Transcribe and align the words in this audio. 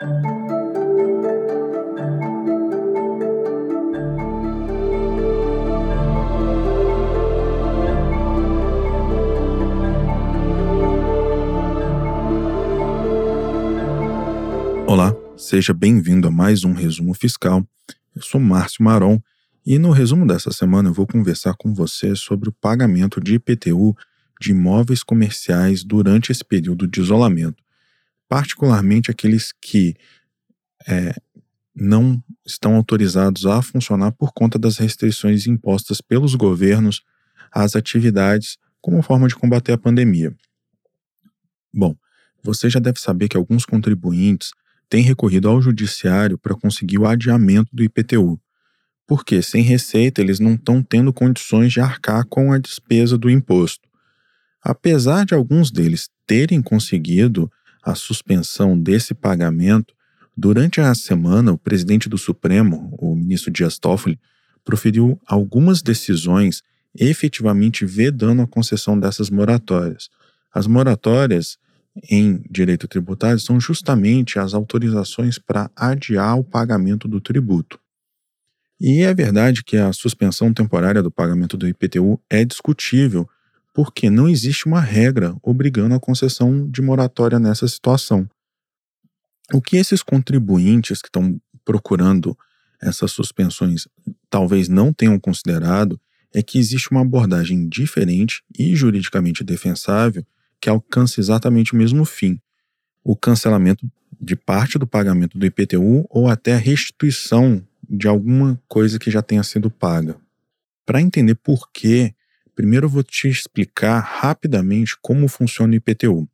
Olá, 0.00 0.08
seja 15.36 15.74
bem-vindo 15.74 16.28
a 16.28 16.30
mais 16.30 16.64
um 16.64 16.72
resumo 16.72 17.12
fiscal. 17.12 17.62
Eu 18.16 18.22
sou 18.22 18.40
Márcio 18.40 18.82
Maron 18.82 19.20
e 19.66 19.78
no 19.78 19.90
resumo 19.90 20.26
dessa 20.26 20.50
semana 20.50 20.88
eu 20.88 20.94
vou 20.94 21.06
conversar 21.06 21.54
com 21.58 21.74
você 21.74 22.16
sobre 22.16 22.48
o 22.48 22.52
pagamento 22.52 23.20
de 23.20 23.34
IPTU 23.34 23.94
de 24.40 24.52
imóveis 24.52 25.02
comerciais 25.02 25.84
durante 25.84 26.32
esse 26.32 26.42
período 26.42 26.88
de 26.88 27.02
isolamento, 27.02 27.62
particularmente 28.30 29.10
aqueles 29.10 29.52
que 29.60 29.96
é, 30.86 31.12
não 31.74 32.22
estão 32.46 32.76
autorizados 32.76 33.44
a 33.44 33.60
funcionar 33.60 34.12
por 34.12 34.32
conta 34.32 34.56
das 34.56 34.78
restrições 34.78 35.48
impostas 35.48 36.00
pelos 36.00 36.36
governos 36.36 37.02
às 37.50 37.74
atividades 37.74 38.56
como 38.80 39.02
forma 39.02 39.26
de 39.26 39.34
combater 39.34 39.72
a 39.72 39.78
pandemia. 39.78 40.32
Bom, 41.74 41.96
você 42.40 42.70
já 42.70 42.78
deve 42.78 43.00
saber 43.00 43.28
que 43.28 43.36
alguns 43.36 43.66
contribuintes 43.66 44.52
têm 44.88 45.02
recorrido 45.02 45.48
ao 45.48 45.60
judiciário 45.60 46.38
para 46.38 46.54
conseguir 46.54 46.98
o 46.98 47.08
adiamento 47.08 47.74
do 47.74 47.82
IPTU, 47.82 48.40
porque 49.08 49.42
sem 49.42 49.62
receita 49.64 50.20
eles 50.20 50.38
não 50.38 50.54
estão 50.54 50.84
tendo 50.84 51.12
condições 51.12 51.72
de 51.72 51.80
arcar 51.80 52.24
com 52.26 52.52
a 52.52 52.58
despesa 52.58 53.18
do 53.18 53.28
imposto. 53.28 53.88
Apesar 54.62 55.26
de 55.26 55.34
alguns 55.34 55.72
deles 55.72 56.08
terem 56.24 56.62
conseguido 56.62 57.50
a 57.82 57.94
suspensão 57.94 58.78
desse 58.78 59.14
pagamento, 59.14 59.94
durante 60.36 60.80
a 60.80 60.94
semana 60.94 61.52
o 61.52 61.58
presidente 61.58 62.08
do 62.08 62.18
Supremo, 62.18 62.94
o 62.98 63.14
ministro 63.14 63.50
Dias 63.50 63.78
Toffoli, 63.78 64.18
proferiu 64.64 65.20
algumas 65.26 65.82
decisões 65.82 66.62
efetivamente 66.94 67.84
vedando 67.84 68.42
a 68.42 68.46
concessão 68.46 68.98
dessas 68.98 69.30
moratórias. 69.30 70.08
As 70.52 70.66
moratórias 70.66 71.58
em 72.08 72.42
direito 72.50 72.86
tributário 72.86 73.40
são 73.40 73.60
justamente 73.60 74.38
as 74.38 74.54
autorizações 74.54 75.38
para 75.38 75.70
adiar 75.74 76.38
o 76.38 76.44
pagamento 76.44 77.08
do 77.08 77.20
tributo. 77.20 77.78
E 78.80 79.02
é 79.02 79.12
verdade 79.12 79.62
que 79.62 79.76
a 79.76 79.92
suspensão 79.92 80.52
temporária 80.52 81.02
do 81.02 81.10
pagamento 81.10 81.56
do 81.56 81.68
IPTU 81.68 82.20
é 82.30 82.44
discutível, 82.44 83.28
porque 83.72 84.10
não 84.10 84.28
existe 84.28 84.66
uma 84.66 84.80
regra 84.80 85.34
obrigando 85.42 85.94
a 85.94 86.00
concessão 86.00 86.68
de 86.68 86.82
moratória 86.82 87.38
nessa 87.38 87.66
situação. 87.68 88.28
O 89.52 89.60
que 89.60 89.76
esses 89.76 90.02
contribuintes 90.02 91.00
que 91.00 91.08
estão 91.08 91.40
procurando 91.64 92.36
essas 92.80 93.12
suspensões 93.12 93.86
talvez 94.28 94.68
não 94.68 94.92
tenham 94.92 95.18
considerado 95.18 96.00
é 96.32 96.42
que 96.42 96.58
existe 96.58 96.90
uma 96.90 97.02
abordagem 97.02 97.68
diferente 97.68 98.42
e 98.56 98.74
juridicamente 98.74 99.44
defensável 99.44 100.24
que 100.60 100.68
alcance 100.68 101.20
exatamente 101.20 101.72
o 101.72 101.76
mesmo 101.76 102.04
fim: 102.04 102.40
o 103.02 103.16
cancelamento 103.16 103.90
de 104.20 104.36
parte 104.36 104.78
do 104.78 104.86
pagamento 104.86 105.38
do 105.38 105.46
IPTU 105.46 106.06
ou 106.10 106.28
até 106.28 106.54
a 106.54 106.58
restituição 106.58 107.62
de 107.88 108.06
alguma 108.06 108.60
coisa 108.68 108.98
que 108.98 109.10
já 109.10 109.22
tenha 109.22 109.42
sido 109.42 109.70
paga. 109.70 110.16
Para 110.84 111.00
entender 111.00 111.34
por 111.36 111.70
quê, 111.72 112.14
primeiro 112.60 112.84
eu 112.84 112.90
vou 112.90 113.02
te 113.02 113.26
explicar 113.26 114.00
rapidamente 114.00 114.94
como 115.00 115.26
funciona 115.28 115.72
o 115.72 115.76
IPTU. 115.76 116.28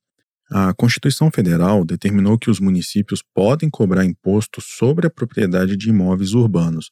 A 0.51 0.75
Constituição 0.75 1.31
Federal 1.31 1.85
determinou 1.85 2.37
que 2.37 2.51
os 2.51 2.59
municípios 2.59 3.23
podem 3.33 3.71
cobrar 3.71 4.05
imposto 4.05 4.61
sobre 4.61 5.07
a 5.07 5.11
propriedade 5.11 5.77
de 5.77 5.89
imóveis 5.89 6.35
urbanos. 6.35 6.91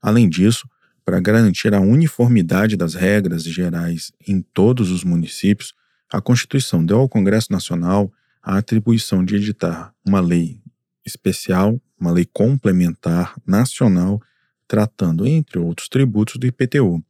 Além 0.00 0.28
disso, 0.28 0.68
para 1.04 1.18
garantir 1.18 1.74
a 1.74 1.80
uniformidade 1.80 2.76
das 2.76 2.94
regras 2.94 3.42
gerais 3.42 4.12
em 4.28 4.40
todos 4.40 4.92
os 4.92 5.02
municípios, 5.02 5.74
a 6.08 6.20
Constituição 6.20 6.86
deu 6.86 7.00
ao 7.00 7.08
Congresso 7.08 7.50
Nacional 7.50 8.12
a 8.40 8.58
atribuição 8.58 9.24
de 9.24 9.34
editar 9.34 9.92
uma 10.06 10.20
lei 10.20 10.60
especial, 11.04 11.80
uma 11.98 12.12
lei 12.12 12.28
complementar 12.32 13.34
nacional, 13.44 14.22
tratando, 14.68 15.26
entre 15.26 15.58
outros 15.58 15.88
tributos, 15.88 16.36
do 16.36 16.46
IPTU. 16.46 17.02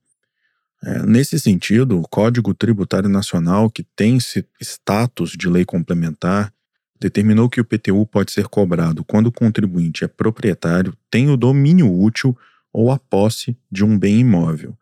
É, 0.82 1.04
nesse 1.04 1.38
sentido, 1.38 2.00
o 2.00 2.08
Código 2.08 2.54
Tributário 2.54 3.08
Nacional, 3.08 3.68
que 3.68 3.82
tem 3.82 4.18
status 4.60 5.32
de 5.32 5.48
lei 5.48 5.64
complementar, 5.64 6.52
determinou 7.00 7.48
que 7.48 7.60
o 7.60 7.62
IPTU 7.62 8.06
pode 8.06 8.32
ser 8.32 8.48
cobrado 8.48 9.04
quando 9.04 9.28
o 9.28 9.32
contribuinte 9.32 10.04
é 10.04 10.08
proprietário, 10.08 10.96
tem 11.10 11.28
o 11.30 11.36
domínio 11.36 11.92
útil 11.92 12.36
ou 12.72 12.90
a 12.90 12.98
posse 12.98 13.56
de 13.70 13.84
um 13.84 13.98
bem 13.98 14.20
imóvel. 14.20 14.76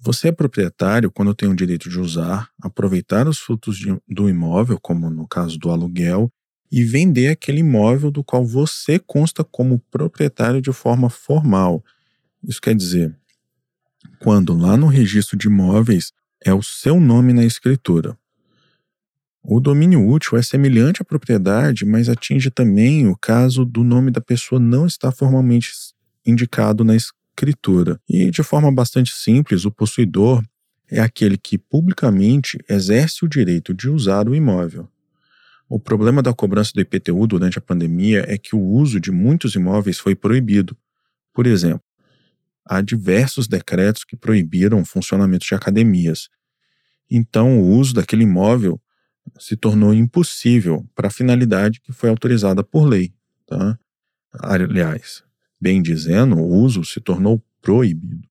Você 0.00 0.28
é 0.28 0.32
proprietário 0.32 1.10
quando 1.10 1.34
tem 1.34 1.48
o 1.48 1.56
direito 1.56 1.88
de 1.88 1.98
usar, 1.98 2.48
aproveitar 2.62 3.26
os 3.26 3.38
frutos 3.38 3.76
de, 3.76 3.96
do 4.08 4.28
imóvel, 4.28 4.78
como 4.80 5.10
no 5.10 5.26
caso 5.26 5.58
do 5.58 5.70
aluguel, 5.70 6.30
e 6.70 6.84
vender 6.84 7.28
aquele 7.28 7.60
imóvel 7.60 8.10
do 8.10 8.22
qual 8.22 8.44
você 8.44 8.98
consta 8.98 9.42
como 9.42 9.80
proprietário 9.90 10.60
de 10.60 10.72
forma 10.72 11.10
formal. 11.10 11.82
Isso 12.44 12.60
quer 12.60 12.74
dizer, 12.74 13.16
quando 14.20 14.56
lá 14.56 14.76
no 14.76 14.86
registro 14.86 15.36
de 15.36 15.48
imóveis 15.48 16.12
é 16.44 16.52
o 16.52 16.62
seu 16.62 17.00
nome 17.00 17.32
na 17.32 17.44
escritura. 17.44 18.16
O 19.42 19.60
domínio 19.60 20.06
útil 20.06 20.36
é 20.36 20.42
semelhante 20.42 21.00
à 21.00 21.04
propriedade, 21.04 21.84
mas 21.84 22.08
atinge 22.08 22.50
também 22.50 23.06
o 23.08 23.16
caso 23.16 23.64
do 23.64 23.82
nome 23.82 24.10
da 24.10 24.20
pessoa 24.20 24.60
não 24.60 24.86
estar 24.86 25.10
formalmente 25.12 25.72
indicado 26.26 26.84
na, 26.84 26.94
escritura. 27.38 28.00
E 28.08 28.30
de 28.30 28.42
forma 28.42 28.72
bastante 28.72 29.12
simples, 29.12 29.64
o 29.64 29.70
possuidor 29.70 30.42
é 30.90 31.00
aquele 31.00 31.36
que 31.36 31.56
publicamente 31.56 32.58
exerce 32.68 33.24
o 33.24 33.28
direito 33.28 33.72
de 33.72 33.88
usar 33.88 34.28
o 34.28 34.34
imóvel. 34.34 34.88
O 35.68 35.78
problema 35.78 36.22
da 36.22 36.32
cobrança 36.32 36.72
do 36.74 36.80
IPTU 36.80 37.26
durante 37.26 37.58
a 37.58 37.62
pandemia 37.62 38.24
é 38.26 38.38
que 38.38 38.56
o 38.56 38.60
uso 38.60 38.98
de 38.98 39.12
muitos 39.12 39.54
imóveis 39.54 39.98
foi 39.98 40.14
proibido. 40.14 40.76
Por 41.32 41.46
exemplo, 41.46 41.82
há 42.68 42.80
diversos 42.80 43.48
decretos 43.48 44.04
que 44.04 44.16
proibiram 44.16 44.80
o 44.80 44.84
funcionamento 44.84 45.46
de 45.46 45.54
academias. 45.54 46.28
Então, 47.10 47.58
o 47.58 47.70
uso 47.70 47.94
daquele 47.94 48.24
imóvel 48.24 48.80
se 49.38 49.56
tornou 49.56 49.94
impossível 49.94 50.86
para 50.94 51.08
a 51.08 51.10
finalidade 51.10 51.80
que 51.80 51.92
foi 51.92 52.08
autorizada 52.08 52.62
por 52.62 52.84
lei. 52.86 53.12
Tá? 53.46 53.78
Aliás, 54.32 55.22
bem 55.60 55.82
dizendo, 55.82 56.36
o 56.36 56.46
uso 56.46 56.84
se 56.84 57.00
tornou 57.00 57.42
proibido. 57.60 58.28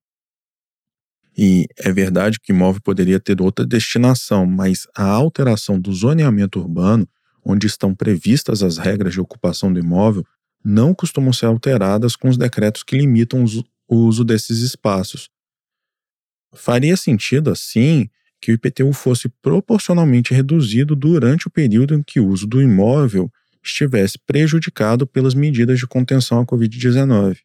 E 1.37 1.67
é 1.77 1.91
verdade 1.91 2.39
que 2.39 2.51
o 2.51 2.55
imóvel 2.55 2.81
poderia 2.81 3.19
ter 3.19 3.39
outra 3.41 3.65
destinação, 3.65 4.45
mas 4.45 4.87
a 4.95 5.03
alteração 5.03 5.79
do 5.79 5.93
zoneamento 5.93 6.59
urbano, 6.59 7.07
onde 7.45 7.67
estão 7.67 7.93
previstas 7.93 8.63
as 8.63 8.77
regras 8.77 9.13
de 9.13 9.21
ocupação 9.21 9.71
do 9.71 9.79
imóvel, 9.79 10.25
não 10.65 10.93
costumam 10.93 11.31
ser 11.31 11.45
alteradas 11.45 12.15
com 12.15 12.27
os 12.27 12.37
decretos 12.37 12.83
que 12.83 12.97
limitam 12.97 13.43
o 13.87 13.95
uso 13.97 14.23
desses 14.23 14.59
espaços. 14.59 15.29
Faria 16.53 16.97
sentido, 16.97 17.49
assim, 17.49 18.09
que 18.41 18.51
o 18.51 18.55
IPTU 18.55 18.93
fosse 18.93 19.29
proporcionalmente 19.41 20.33
reduzido 20.33 20.95
durante 20.95 21.47
o 21.47 21.51
período 21.51 21.95
em 21.95 22.03
que 22.03 22.19
o 22.19 22.27
uso 22.27 22.45
do 22.45 22.61
imóvel 22.61 23.31
estivesse 23.63 24.17
prejudicado 24.19 25.05
pelas 25.05 25.33
medidas 25.33 25.79
de 25.79 25.87
contenção 25.87 26.39
à 26.39 26.45
Covid-19. 26.45 27.37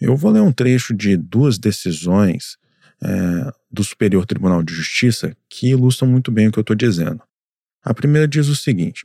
Eu 0.00 0.16
vou 0.16 0.30
ler 0.30 0.40
um 0.40 0.52
trecho 0.52 0.94
de 0.94 1.16
duas 1.16 1.58
decisões 1.58 2.56
é, 3.02 3.52
do 3.70 3.82
Superior 3.82 4.24
Tribunal 4.26 4.62
de 4.62 4.72
Justiça 4.72 5.36
que 5.48 5.70
ilustram 5.70 6.08
muito 6.08 6.30
bem 6.30 6.48
o 6.48 6.52
que 6.52 6.58
eu 6.58 6.62
estou 6.62 6.76
dizendo. 6.76 7.20
A 7.82 7.92
primeira 7.92 8.26
diz 8.26 8.48
o 8.48 8.56
seguinte: 8.56 9.04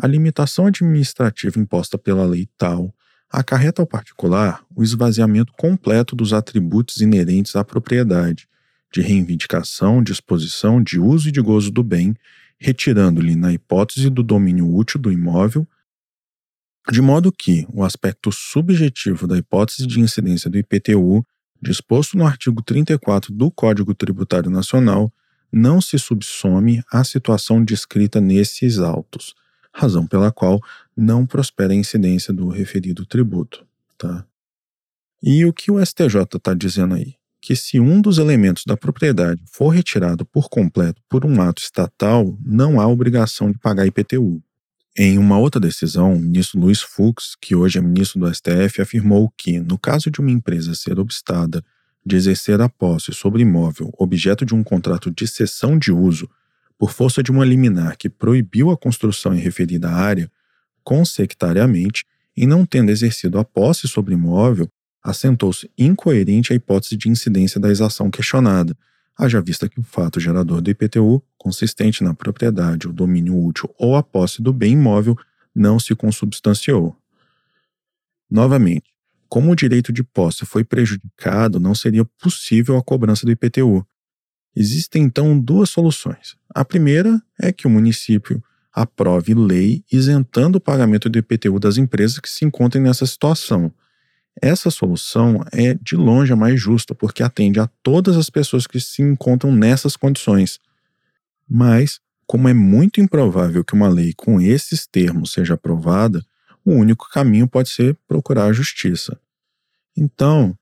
a 0.00 0.06
limitação 0.06 0.66
administrativa 0.66 1.58
imposta 1.58 1.96
pela 1.98 2.26
lei 2.26 2.48
tal 2.58 2.94
acarreta 3.30 3.82
ao 3.82 3.86
particular 3.86 4.64
o 4.74 4.82
esvaziamento 4.82 5.52
completo 5.52 6.14
dos 6.14 6.32
atributos 6.32 7.00
inerentes 7.00 7.56
à 7.56 7.64
propriedade, 7.64 8.48
de 8.92 9.00
reivindicação, 9.00 10.02
disposição, 10.02 10.82
de 10.82 10.98
uso 10.98 11.28
e 11.28 11.32
de 11.32 11.40
gozo 11.40 11.70
do 11.70 11.82
bem, 11.82 12.14
retirando-lhe, 12.58 13.36
na 13.36 13.52
hipótese 13.52 14.08
do 14.08 14.22
domínio 14.22 14.74
útil 14.74 15.00
do 15.00 15.12
imóvel, 15.12 15.66
de 16.90 17.02
modo 17.02 17.32
que 17.32 17.66
o 17.72 17.82
aspecto 17.82 18.30
subjetivo 18.30 19.26
da 19.26 19.36
hipótese 19.36 19.86
de 19.86 20.00
incidência 20.00 20.48
do 20.48 20.56
IPTU, 20.56 21.26
disposto 21.60 22.16
no 22.16 22.24
artigo 22.24 22.62
34 22.62 23.32
do 23.32 23.50
Código 23.50 23.94
Tributário 23.94 24.50
Nacional, 24.50 25.12
não 25.52 25.80
se 25.80 25.98
subsome 25.98 26.82
à 26.90 27.02
situação 27.02 27.64
descrita 27.64 28.20
nesses 28.20 28.78
autos, 28.78 29.34
razão 29.72 30.06
pela 30.06 30.30
qual 30.30 30.60
não 30.96 31.26
prospera 31.26 31.72
a 31.72 31.76
incidência 31.76 32.32
do 32.32 32.48
referido 32.48 33.04
tributo. 33.04 33.66
Tá? 33.98 34.26
E 35.22 35.44
o 35.44 35.52
que 35.52 35.70
o 35.70 35.84
STJ 35.84 36.22
está 36.36 36.54
dizendo 36.54 36.94
aí? 36.94 37.16
que 37.46 37.54
se 37.54 37.78
um 37.78 38.00
dos 38.00 38.18
elementos 38.18 38.64
da 38.66 38.76
propriedade 38.76 39.40
for 39.46 39.68
retirado 39.68 40.26
por 40.26 40.48
completo 40.48 41.00
por 41.08 41.24
um 41.24 41.40
ato 41.40 41.62
estatal, 41.62 42.36
não 42.44 42.80
há 42.80 42.88
obrigação 42.88 43.52
de 43.52 43.58
pagar 43.58 43.86
IPTU. 43.86 44.42
Em 44.98 45.16
uma 45.16 45.38
outra 45.38 45.60
decisão, 45.60 46.14
o 46.14 46.18
ministro 46.18 46.58
Luiz 46.58 46.80
Fux, 46.80 47.36
que 47.40 47.54
hoje 47.54 47.78
é 47.78 47.80
ministro 47.80 48.18
do 48.18 48.34
STF, 48.34 48.82
afirmou 48.82 49.32
que, 49.38 49.60
no 49.60 49.78
caso 49.78 50.10
de 50.10 50.20
uma 50.20 50.32
empresa 50.32 50.74
ser 50.74 50.98
obstada 50.98 51.62
de 52.04 52.16
exercer 52.16 52.60
a 52.60 52.68
posse 52.68 53.12
sobre 53.12 53.42
imóvel 53.42 53.92
objeto 53.96 54.44
de 54.44 54.52
um 54.52 54.64
contrato 54.64 55.08
de 55.08 55.28
cessão 55.28 55.78
de 55.78 55.92
uso 55.92 56.28
por 56.76 56.90
força 56.90 57.22
de 57.22 57.30
uma 57.30 57.44
liminar 57.44 57.96
que 57.96 58.08
proibiu 58.08 58.72
a 58.72 58.76
construção 58.76 59.32
em 59.32 59.38
referida 59.38 59.88
área, 59.88 60.28
consectariamente, 60.86 62.06
e 62.36 62.46
não 62.46 62.64
tendo 62.64 62.92
exercido 62.92 63.40
a 63.40 63.44
posse 63.44 63.88
sobre 63.88 64.14
imóvel, 64.14 64.70
assentou-se 65.02 65.68
incoerente 65.76 66.52
a 66.52 66.56
hipótese 66.56 66.96
de 66.96 67.08
incidência 67.08 67.58
da 67.58 67.68
exação 67.68 68.08
questionada, 68.08 68.78
haja 69.18 69.42
vista 69.42 69.68
que 69.68 69.80
o 69.80 69.82
fato 69.82 70.20
gerador 70.20 70.60
do 70.60 70.70
IPTU, 70.70 71.20
consistente 71.36 72.04
na 72.04 72.14
propriedade, 72.14 72.86
o 72.86 72.92
domínio 72.92 73.36
útil 73.36 73.68
ou 73.76 73.96
a 73.96 74.02
posse 74.02 74.40
do 74.40 74.52
bem 74.52 74.74
imóvel, 74.74 75.18
não 75.52 75.80
se 75.80 75.92
consubstanciou. 75.96 76.96
Novamente, 78.30 78.94
como 79.28 79.50
o 79.50 79.56
direito 79.56 79.92
de 79.92 80.04
posse 80.04 80.46
foi 80.46 80.62
prejudicado, 80.62 81.58
não 81.58 81.74
seria 81.74 82.04
possível 82.04 82.76
a 82.76 82.82
cobrança 82.82 83.26
do 83.26 83.32
IPTU. 83.32 83.84
Existem 84.54 85.02
então 85.02 85.36
duas 85.36 85.68
soluções. 85.68 86.36
A 86.54 86.64
primeira 86.64 87.20
é 87.40 87.50
que 87.50 87.66
o 87.66 87.70
município 87.70 88.40
aprove 88.76 89.32
lei 89.32 89.82
isentando 89.90 90.58
o 90.58 90.60
pagamento 90.60 91.08
do 91.08 91.18
IPTU 91.18 91.58
das 91.58 91.78
empresas 91.78 92.18
que 92.18 92.28
se 92.28 92.44
encontrem 92.44 92.84
nessa 92.84 93.06
situação. 93.06 93.72
Essa 94.40 94.70
solução 94.70 95.42
é 95.50 95.72
de 95.80 95.96
longe 95.96 96.30
a 96.30 96.36
mais 96.36 96.60
justa, 96.60 96.94
porque 96.94 97.22
atende 97.22 97.58
a 97.58 97.66
todas 97.82 98.18
as 98.18 98.28
pessoas 98.28 98.66
que 98.66 98.78
se 98.78 99.00
encontram 99.00 99.50
nessas 99.50 99.96
condições. 99.96 100.60
Mas, 101.48 102.00
como 102.26 102.48
é 102.48 102.52
muito 102.52 103.00
improvável 103.00 103.64
que 103.64 103.72
uma 103.72 103.88
lei 103.88 104.12
com 104.14 104.38
esses 104.38 104.86
termos 104.86 105.32
seja 105.32 105.54
aprovada, 105.54 106.22
o 106.62 106.72
único 106.72 107.08
caminho 107.08 107.48
pode 107.48 107.70
ser 107.70 107.96
procurar 108.06 108.44
a 108.44 108.52
justiça. 108.52 109.18
Então, 109.96 110.54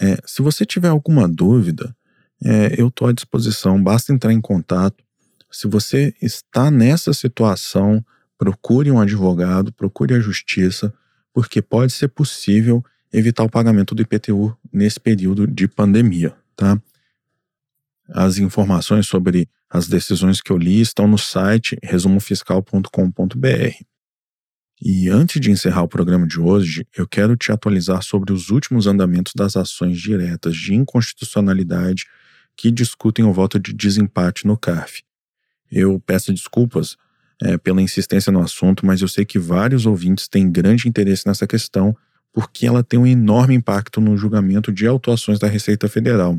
é, 0.00 0.16
se 0.24 0.40
você 0.40 0.64
tiver 0.64 0.88
alguma 0.88 1.28
dúvida, 1.28 1.94
é, 2.42 2.80
eu 2.80 2.88
estou 2.88 3.08
à 3.08 3.12
disposição, 3.12 3.82
basta 3.82 4.10
entrar 4.10 4.32
em 4.32 4.40
contato. 4.40 5.04
Se 5.50 5.66
você 5.66 6.14
está 6.20 6.70
nessa 6.70 7.12
situação, 7.12 8.04
procure 8.36 8.90
um 8.90 9.00
advogado, 9.00 9.72
procure 9.72 10.14
a 10.14 10.20
justiça, 10.20 10.92
porque 11.32 11.62
pode 11.62 11.92
ser 11.92 12.08
possível 12.08 12.84
evitar 13.12 13.42
o 13.42 13.50
pagamento 13.50 13.94
do 13.94 14.02
IPTU 14.02 14.56
nesse 14.72 15.00
período 15.00 15.46
de 15.46 15.66
pandemia, 15.66 16.34
tá? 16.54 16.80
As 18.10 18.38
informações 18.38 19.06
sobre 19.06 19.48
as 19.68 19.86
decisões 19.86 20.40
que 20.40 20.50
eu 20.50 20.56
li 20.56 20.80
estão 20.80 21.06
no 21.06 21.18
site 21.18 21.78
resumofiscal.com.br. 21.82 23.84
E 24.80 25.08
antes 25.08 25.40
de 25.40 25.50
encerrar 25.50 25.82
o 25.82 25.88
programa 25.88 26.26
de 26.26 26.40
hoje, 26.40 26.86
eu 26.96 27.06
quero 27.06 27.36
te 27.36 27.50
atualizar 27.50 28.02
sobre 28.02 28.32
os 28.32 28.50
últimos 28.50 28.86
andamentos 28.86 29.32
das 29.34 29.56
ações 29.56 30.00
diretas 30.00 30.56
de 30.56 30.74
inconstitucionalidade 30.74 32.06
que 32.56 32.70
discutem 32.70 33.24
o 33.24 33.32
voto 33.32 33.58
de 33.58 33.72
desempate 33.72 34.46
no 34.46 34.56
CARF. 34.56 35.02
Eu 35.70 36.00
peço 36.04 36.32
desculpas 36.32 36.96
é, 37.42 37.56
pela 37.56 37.82
insistência 37.82 38.32
no 38.32 38.40
assunto, 38.40 38.84
mas 38.84 39.00
eu 39.00 39.08
sei 39.08 39.24
que 39.24 39.38
vários 39.38 39.86
ouvintes 39.86 40.28
têm 40.28 40.50
grande 40.50 40.88
interesse 40.88 41.26
nessa 41.26 41.46
questão 41.46 41.96
porque 42.32 42.66
ela 42.66 42.84
tem 42.84 42.98
um 42.98 43.06
enorme 43.06 43.54
impacto 43.54 44.00
no 44.00 44.16
julgamento 44.16 44.70
de 44.70 44.86
autuações 44.86 45.38
da 45.38 45.48
Receita 45.48 45.88
Federal. 45.88 46.38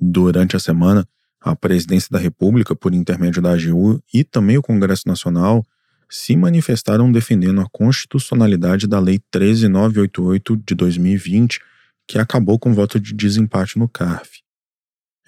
Durante 0.00 0.54
a 0.54 0.60
semana, 0.60 1.06
a 1.40 1.56
Presidência 1.56 2.08
da 2.10 2.18
República, 2.18 2.74
por 2.76 2.94
intermédio 2.94 3.42
da 3.42 3.52
AGU 3.52 4.02
e 4.12 4.22
também 4.22 4.58
o 4.58 4.62
Congresso 4.62 5.04
Nacional, 5.06 5.64
se 6.08 6.36
manifestaram 6.36 7.10
defendendo 7.12 7.60
a 7.60 7.68
constitucionalidade 7.70 8.86
da 8.86 8.98
Lei 8.98 9.20
13988 9.30 10.56
de 10.56 10.74
2020, 10.74 11.60
que 12.06 12.18
acabou 12.18 12.58
com 12.58 12.70
o 12.70 12.74
voto 12.74 12.98
de 12.98 13.12
desempate 13.12 13.78
no 13.78 13.88
CARF, 13.88 14.37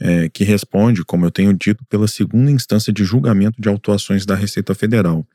é, 0.00 0.28
que 0.30 0.42
responde, 0.42 1.04
como 1.04 1.26
eu 1.26 1.30
tenho 1.30 1.52
dito, 1.52 1.84
pela 1.84 2.08
segunda 2.08 2.50
instância 2.50 2.92
de 2.92 3.04
julgamento 3.04 3.60
de 3.60 3.68
autuações 3.68 4.24
da 4.24 4.34
Receita 4.34 4.74
Federal. 4.74 5.26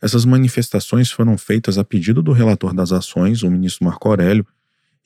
Essas 0.00 0.24
manifestações 0.24 1.10
foram 1.10 1.36
feitas 1.38 1.78
a 1.78 1.84
pedido 1.84 2.22
do 2.22 2.32
relator 2.32 2.74
das 2.74 2.92
ações, 2.92 3.42
o 3.42 3.50
ministro 3.50 3.84
Marco 3.84 4.08
Aurélio, 4.08 4.46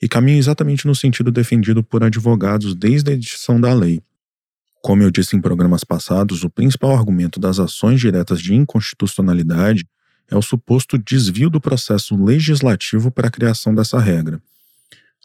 e 0.01 0.07
caminham 0.07 0.37
exatamente 0.37 0.85
no 0.85 0.93
sentido 0.93 1.31
defendido 1.31 1.81
por 1.81 2.03
advogados 2.03 2.75
desde 2.75 3.11
a 3.11 3.13
edição 3.13 3.59
da 3.59 3.73
lei. 3.73 4.01
Como 4.81 5.01
eu 5.01 5.09
disse 5.09 5.35
em 5.35 5.41
programas 5.41 5.83
passados, 5.83 6.43
o 6.43 6.49
principal 6.49 6.95
argumento 6.95 7.39
das 7.39 7.59
ações 7.59 7.99
diretas 7.99 8.41
de 8.41 8.53
inconstitucionalidade 8.53 9.87
é 10.29 10.35
o 10.35 10.41
suposto 10.41 10.97
desvio 10.97 11.49
do 11.49 11.61
processo 11.61 12.15
legislativo 12.21 13.09
para 13.09 13.27
a 13.27 13.31
criação 13.31 13.73
dessa 13.73 13.99
regra. 13.99 14.41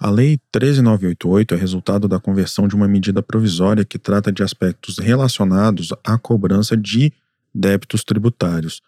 A 0.00 0.08
Lei 0.08 0.40
13988 0.50 1.54
é 1.54 1.58
resultado 1.58 2.08
da 2.08 2.18
conversão 2.18 2.66
de 2.66 2.74
uma 2.74 2.88
medida 2.88 3.22
provisória 3.22 3.84
que 3.84 3.98
trata 3.98 4.32
de 4.32 4.42
aspectos 4.42 4.98
relacionados 4.98 5.90
à 6.02 6.16
cobrança 6.16 6.74
de 6.74 7.12
débitos 7.54 8.02
tributários, 8.02 8.80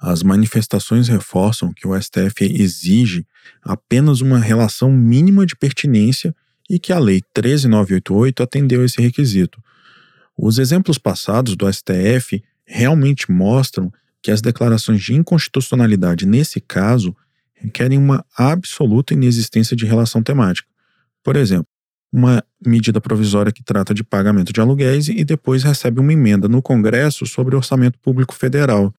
as 0.00 0.22
manifestações 0.22 1.08
reforçam 1.08 1.74
que 1.74 1.86
o 1.86 1.94
STF 2.00 2.42
exige 2.42 3.26
apenas 3.62 4.22
uma 4.22 4.38
relação 4.38 4.90
mínima 4.90 5.44
de 5.44 5.54
pertinência 5.54 6.34
e 6.70 6.78
que 6.78 6.90
a 6.90 6.98
Lei 6.98 7.22
13988 7.34 8.42
atendeu 8.42 8.82
esse 8.82 9.00
requisito. 9.02 9.62
Os 10.34 10.58
exemplos 10.58 10.96
passados 10.96 11.54
do 11.54 11.70
STF 11.70 12.42
realmente 12.64 13.30
mostram 13.30 13.92
que 14.22 14.30
as 14.30 14.40
declarações 14.40 15.02
de 15.02 15.12
inconstitucionalidade 15.12 16.24
nesse 16.24 16.62
caso 16.62 17.14
requerem 17.60 17.98
uma 17.98 18.24
absoluta 18.36 19.14
inexistência 19.14 19.76
de 19.76 19.86
relação 19.86 20.22
temática. 20.22 20.68
Por 21.22 21.36
exemplo, 21.36 21.66
uma 22.12 22.42
medida 22.64 23.00
provisória 23.00 23.52
que 23.52 23.62
trata 23.62 23.94
de 23.94 24.02
pagamento 24.02 24.52
de 24.52 24.60
aluguéis 24.60 25.08
e 25.08 25.24
depois 25.24 25.62
recebe 25.62 26.00
uma 26.00 26.12
emenda 26.12 26.48
no 26.48 26.60
Congresso 26.60 27.24
sobre 27.26 27.54
orçamento 27.54 27.98
público 27.98 28.34
federal. 28.34 28.92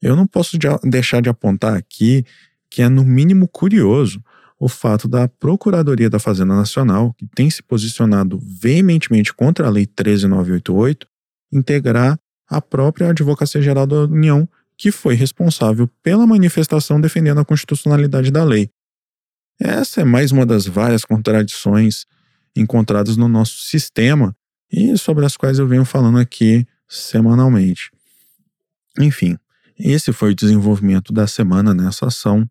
Eu 0.00 0.14
não 0.14 0.26
posso 0.26 0.56
de 0.58 0.68
deixar 0.84 1.20
de 1.20 1.28
apontar 1.28 1.76
aqui 1.76 2.24
que 2.70 2.82
é, 2.82 2.88
no 2.88 3.04
mínimo, 3.04 3.48
curioso 3.48 4.22
o 4.58 4.68
fato 4.68 5.08
da 5.08 5.26
Procuradoria 5.26 6.10
da 6.10 6.18
Fazenda 6.18 6.54
Nacional, 6.54 7.14
que 7.14 7.26
tem 7.34 7.48
se 7.48 7.62
posicionado 7.62 8.38
veementemente 8.42 9.32
contra 9.32 9.66
a 9.66 9.70
Lei 9.70 9.86
13988, 9.86 11.06
integrar 11.50 12.18
a 12.48 12.60
própria 12.60 13.08
Advocacia 13.08 13.62
Geral 13.62 13.86
da 13.86 14.02
União, 14.02 14.46
que 14.80 14.90
foi 14.90 15.14
responsável 15.14 15.86
pela 16.02 16.26
manifestação 16.26 16.98
defendendo 16.98 17.38
a 17.38 17.44
constitucionalidade 17.44 18.30
da 18.30 18.42
lei. 18.42 18.70
Essa 19.60 20.00
é 20.00 20.04
mais 20.04 20.32
uma 20.32 20.46
das 20.46 20.64
várias 20.64 21.04
contradições 21.04 22.06
encontradas 22.56 23.14
no 23.18 23.28
nosso 23.28 23.58
sistema 23.58 24.34
e 24.72 24.96
sobre 24.96 25.26
as 25.26 25.36
quais 25.36 25.58
eu 25.58 25.68
venho 25.68 25.84
falando 25.84 26.18
aqui 26.18 26.66
semanalmente. 26.88 27.90
Enfim, 28.98 29.36
esse 29.78 30.14
foi 30.14 30.32
o 30.32 30.34
desenvolvimento 30.34 31.12
da 31.12 31.26
semana 31.26 31.74
nessa 31.74 32.06
ação. 32.06 32.48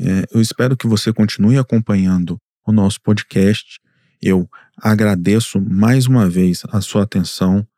É, 0.00 0.24
eu 0.32 0.40
espero 0.40 0.78
que 0.78 0.86
você 0.86 1.12
continue 1.12 1.58
acompanhando 1.58 2.40
o 2.66 2.72
nosso 2.72 3.02
podcast. 3.02 3.78
Eu 4.22 4.48
agradeço 4.78 5.60
mais 5.60 6.06
uma 6.06 6.26
vez 6.26 6.62
a 6.70 6.80
sua 6.80 7.02
atenção. 7.02 7.68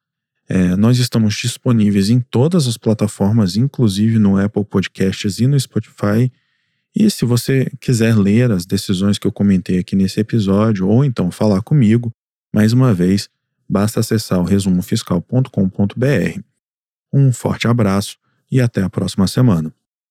É, 0.48 0.74
nós 0.76 0.98
estamos 0.98 1.34
disponíveis 1.34 2.08
em 2.08 2.20
todas 2.20 2.66
as 2.66 2.78
plataformas, 2.78 3.56
inclusive 3.56 4.18
no 4.18 4.38
Apple 4.38 4.64
Podcasts 4.64 5.38
e 5.40 5.46
no 5.46 5.60
Spotify. 5.60 6.32
E 6.96 7.10
se 7.10 7.24
você 7.24 7.70
quiser 7.80 8.16
ler 8.16 8.50
as 8.50 8.64
decisões 8.64 9.18
que 9.18 9.26
eu 9.26 9.32
comentei 9.32 9.78
aqui 9.78 9.94
nesse 9.94 10.20
episódio, 10.20 10.88
ou 10.88 11.04
então 11.04 11.30
falar 11.30 11.60
comigo, 11.62 12.10
mais 12.52 12.72
uma 12.72 12.94
vez, 12.94 13.28
basta 13.68 14.00
acessar 14.00 14.40
o 14.40 14.44
resumofiscal.com.br. 14.44 16.40
Um 17.12 17.32
forte 17.32 17.68
abraço 17.68 18.16
e 18.50 18.60
até 18.60 18.82
a 18.82 18.88
próxima 18.88 19.26
semana. 19.26 19.72